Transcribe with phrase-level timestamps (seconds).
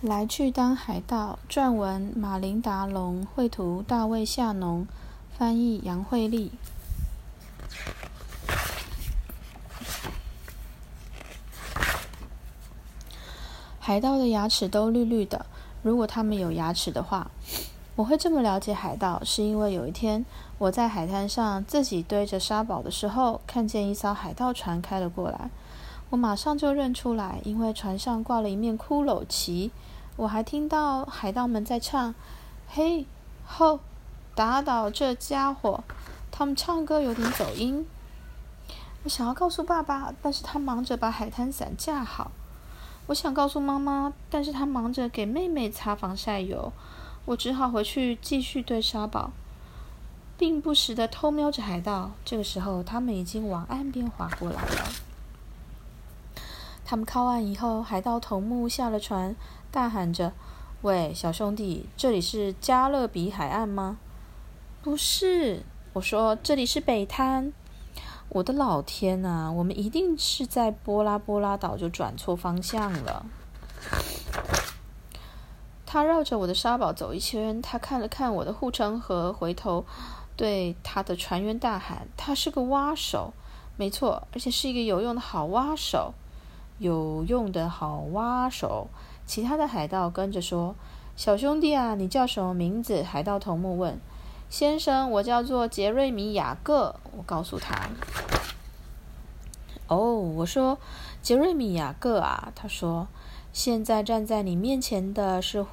[0.00, 1.40] 来去当海盗。
[1.50, 4.86] 撰文：马林达龙，绘图：大卫夏农，
[5.36, 6.52] 翻译：杨慧丽。
[13.80, 15.46] 海盗的牙齿都绿绿的。
[15.82, 17.28] 如果他们有牙齿的话，
[17.96, 20.24] 我会这么了解海盗，是因为有一天
[20.58, 25.50] 我在海滩上自己堆着沙堡的时候，看见一艘海盗船开了过来。
[26.10, 29.70] 我马上就认出来，因为船上挂了一面骷髅旗。
[30.16, 32.14] 我还听到海盗们在唱
[32.66, 33.06] ：“嘿，
[33.44, 33.80] 吼，
[34.34, 35.84] 打倒这家伙！”
[36.32, 37.86] 他们唱歌有点走音。
[39.04, 42.30] 我想要告诉爸爸，但是他忙着把海滩伞架好。
[43.06, 46.72] 我想告诉妈妈，但是他忙着给妹妹擦防晒油。
[47.26, 49.30] 我只好回去继续堆沙堡，
[50.36, 52.12] 并不时的偷瞄着海盗。
[52.24, 55.07] 这个时候，他们已经往岸边划过来了。
[56.90, 59.36] 他们靠岸以后，海盗头目下了船。
[59.70, 60.32] 大喊着
[60.80, 63.98] ：“喂，小兄弟，这里是加勒比海岸吗
[64.80, 67.52] ？”“不是。”我说，“这里是北滩。
[68.30, 73.26] ”“我的老天呐，我们一定是在波拉波拉岛就转错方向了。”
[75.84, 79.84] 他绕着我的沙堡走一圈，他看了看我的护城河，回头
[80.38, 83.34] 对他的船员大喊：“他是个蛙手，
[83.76, 86.14] 没错，而且是一个有用的好蛙手，
[86.78, 88.88] 有用的好蛙手。”
[89.26, 90.74] 其他的海盗跟着说
[91.14, 94.00] ：“小兄弟啊，你叫什么名字？”海盗头目问。
[94.48, 97.90] “先生，我叫做杰瑞米·雅各。”我告诉他。
[99.88, 100.78] “哦，我说
[101.20, 103.08] 杰瑞米·雅各啊。”他说
[103.52, 105.66] ：“现在站在你面前的是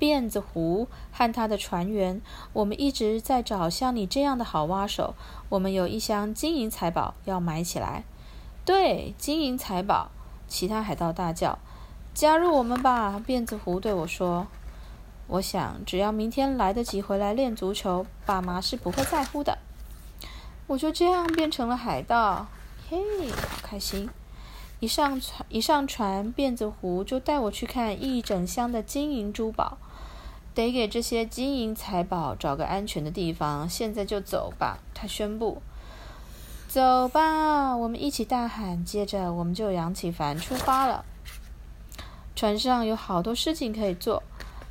[0.00, 2.20] 辫子胡和他的船员。
[2.52, 5.14] 我们一直在找像你这样的好挖手。
[5.50, 8.02] 我们有一箱金银财宝要买起来。
[8.66, 10.10] ”“对，金银财宝！”
[10.48, 11.58] 其他海盗大叫。
[12.14, 14.46] 加入我们吧，辫子胡对我说
[15.28, 19.58] ：“我想，只要明天来得及回来练足球，爸妈是不会在乎的。”
[20.68, 22.46] 我就这样变成了海盗，
[22.88, 22.98] 嘿，
[23.30, 24.08] 好开心！
[24.80, 29.78] 一上船，一上船，辫子胡就带我去看一整箱的金银珠宝，
[30.54, 33.68] 得给这些金银财宝找个安全的地方。
[33.68, 35.62] 现在就走吧，他宣布
[36.76, 41.06] ：“走吧！”我们一起大喊，接着我们就扬起帆出发了。
[42.34, 44.22] 船上有好多事情可以做，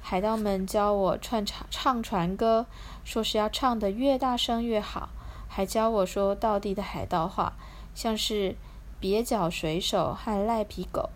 [0.04, 2.68] 海盗们教我串唱唱船歌，
[3.04, 5.10] 说是要唱得越大声越好，
[5.48, 7.54] 还教我说道地的海盗话，
[7.96, 8.56] 像是
[9.02, 11.10] 蹩脚水手和赖皮狗。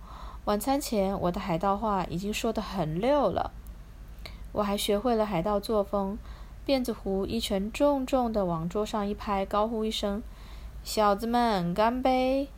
[0.45, 3.51] 晚餐前，我的海盗话已经说得很溜了。
[4.53, 6.17] 我还学会了海盗作风，
[6.65, 10.23] 辫子胡一拳重重地往桌上一拍，高呼一声
[10.83, 12.49] ：“小子们，干杯！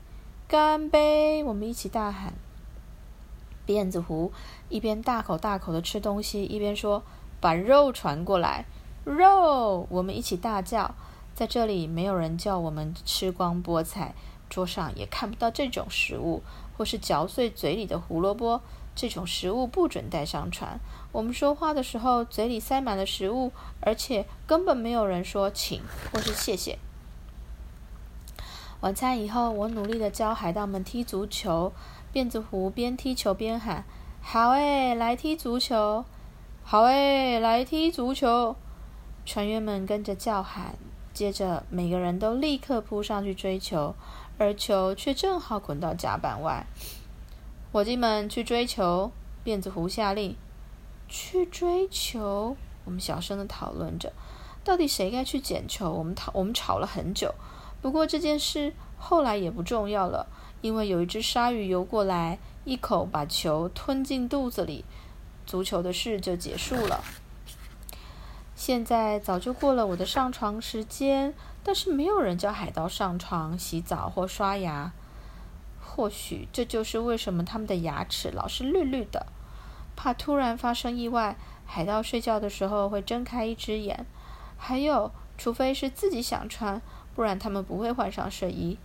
[0.47, 2.33] 干杯！”我们一起大喊。
[3.67, 4.31] 辫子胡
[4.69, 7.03] 一边大口大口的吃东西，一边说
[7.41, 8.65] ：“把肉传过来，
[9.03, 10.95] 肉！”我们一起大叫。
[11.33, 14.13] 在这里，没有人叫我们吃光菠菜，
[14.49, 16.43] 桌上也看不到这种食物，
[16.77, 18.61] 或是嚼碎嘴里的胡萝卜。
[18.93, 20.79] 这种食物不准带上船。
[21.13, 26.77] 我们说话的时候，嘴里塞满了食物，而且根本没有人说请或是谢谢。
[28.81, 31.71] 晚餐以后，我努力的教海盗们踢足球。
[32.11, 33.85] 辫子胡边踢球边喊
[34.21, 36.03] ：“好诶，来踢足球！
[36.63, 38.55] 好诶，来踢足球！”
[39.23, 40.73] 船员们跟着叫喊，
[41.13, 43.93] 接着每个人都立刻扑上去追球，
[44.39, 46.65] 而球却正好滚到甲板外。
[47.71, 49.11] 伙计们去追球！
[49.45, 50.35] 辫子胡下令
[51.07, 54.11] ：“去追球！”我们小声的讨论着，
[54.63, 55.91] 到底谁该去捡球？
[55.91, 57.31] 我们讨我们吵了很久。
[57.81, 60.27] 不过这件事后来也不重要了。
[60.61, 64.85] 因为有一只鲨鱼游过来，一口把球吞进肚子里，
[65.47, 67.03] 足球的事就结束了。
[68.55, 71.33] 现在早就过了我的上床时间，
[71.63, 74.91] 但是没有人叫海盗上床洗澡或刷牙。
[75.81, 79.25] 或许这就是为什么他们的牙齿老是绿绿的，
[79.95, 81.35] 怕突然发生意外。
[81.65, 84.05] 海盗睡觉的时候会睁开一只眼，
[84.57, 86.81] 还有，除非是自己想穿，
[87.15, 88.77] 不然他们不会换上睡衣。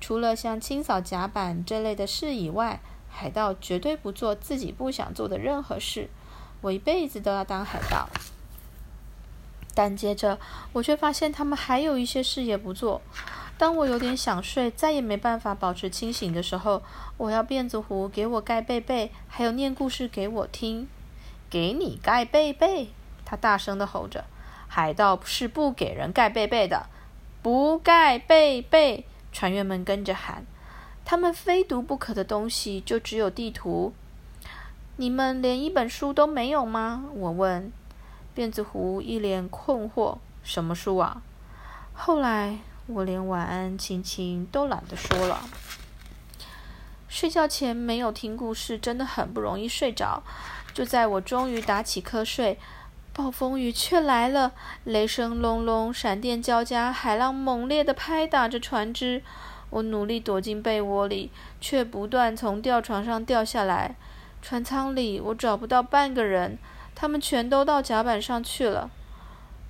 [0.00, 6.08] 除了像清扫甲板这类的事以外，海盗绝对不做自己不想做的任何事。
[6.60, 8.08] 我一辈子都要当海盗。
[9.74, 10.38] 但接着，
[10.72, 13.00] 我却发现他们还有一些事也不做。
[13.56, 16.82] 当我有点想睡，再也没办法保持清醒的时候，
[17.16, 20.88] 我要辫子胡给我盖被被，还有念故事给我听。
[21.48, 22.90] 给你盖被被！
[23.24, 24.24] 他大声的吼着
[24.68, 26.86] ：“海盗是不给人盖被被的，
[27.42, 30.46] 不盖被被！”船员们跟着喊
[31.04, 33.92] ：“他们非读不可的东西就只有地图。”
[34.96, 37.04] 你们连一本书都没有吗？
[37.14, 37.72] 我问。
[38.34, 41.22] 辫子胡一脸困惑：“什么书啊？”
[41.92, 45.42] 后来我连晚安亲亲都懒得说了。
[47.08, 50.22] 睡觉前没有听故事，真的很不容易睡着。
[50.72, 52.58] 就在我终于打起瞌睡，
[53.14, 54.52] 暴风雨却来了，
[54.84, 59.22] 雷声隆隆，闪电交加，海浪猛烈地拍打着船只。
[59.68, 61.30] 我努力躲进被窝里，
[61.60, 63.96] 却不断从吊床上掉下来。
[64.40, 66.58] 船舱里我找不到半个人，
[66.94, 68.90] 他们全都到甲板上去了。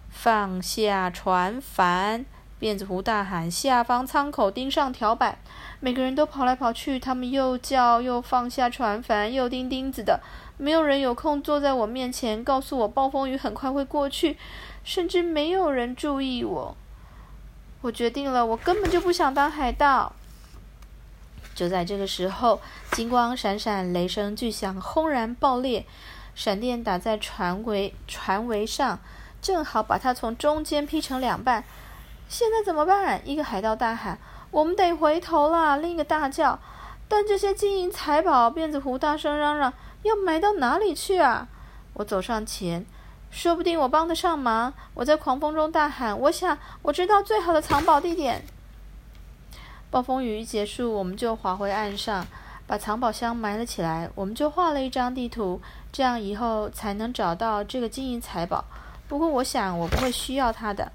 [0.09, 2.25] 放下船帆！
[2.63, 3.51] 辫子胡大喊。
[3.51, 5.37] 下方舱口钉上条板，
[5.81, 10.21] 每个人都跑来跑去，他们又叫又放下船帆，又钉钉子的。
[10.59, 14.39] 没有人有空坐在我面前告诉我暴风雨很快会过去，
[14.85, 16.77] 甚至没有人注意我。
[17.81, 20.13] 我决定了，我根本就不想当海盗。
[21.57, 22.61] 就在这个时候，
[22.93, 25.85] 金光闪闪，雷声巨响，轰然爆裂，
[26.37, 29.01] 闪电打在船桅船桅上，
[29.41, 31.65] 正好把它从中间劈成两半。
[32.33, 33.21] 现在怎么办？
[33.29, 34.19] 一个海盗大喊
[34.51, 36.59] ：“我们得回头了！”另一个大叫
[37.07, 39.71] ：“但这些金银财宝！”辫子胡大声嚷嚷
[40.03, 41.47] ：“要埋到哪里去啊？”
[41.93, 42.87] 我走上前，
[43.31, 44.73] 说不定我帮得上忙。
[44.95, 48.43] 我在狂风中大喊：“我想我知道最好的藏宝地点。”
[49.93, 52.27] 暴风雨一结束，我们就划回岸上，
[52.67, 54.09] 把藏宝箱埋了起来。
[54.15, 55.61] 我们就画了一张地图，
[55.93, 58.65] 这样以后才能找到这个金银财宝。
[59.07, 60.91] 不过，我想我不会需要它的。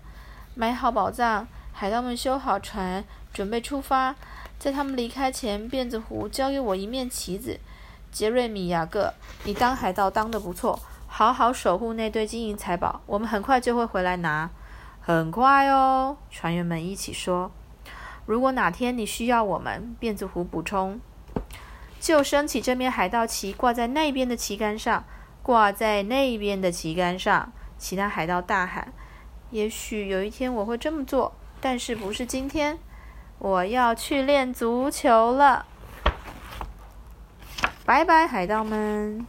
[0.58, 4.16] 埋好宝藏，海盗们修好船，准备出发。
[4.58, 7.60] 在他们离开前，辫子胡交给我一面旗子
[8.12, 9.14] ：“杰瑞米·雅各，
[9.44, 13.02] 你当海盗当得不错，好好守护那堆金银财宝。
[13.06, 14.50] 我们很快就会回来拿。
[15.00, 17.52] ”“很快哦！”船员们一起说。
[18.26, 21.00] 如果哪天你需要我们，辫子胡补充，
[22.00, 25.06] 就升起这面海盗旗，挂在那边的旗杆上，
[25.44, 27.52] 挂在那边的旗杆上。
[27.78, 28.92] 其他海盗大喊
[29.52, 32.78] ：“也许有一天我会这么做，但是不是今天。
[33.40, 35.66] 我要去练足球了。”
[37.86, 39.26] 拜拜，海盗们。